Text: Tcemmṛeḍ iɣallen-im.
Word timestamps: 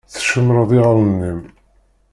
Tcemmṛeḍ 0.13 0.71
iɣallen-im. 0.77 1.41